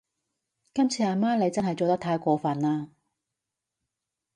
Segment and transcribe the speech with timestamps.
[0.73, 2.89] 今次阿媽你真係做得太過份喇